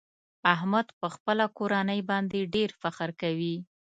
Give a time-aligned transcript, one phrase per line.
[0.53, 3.55] احمد په خپله کورنۍ باندې ډېر فخر کوي.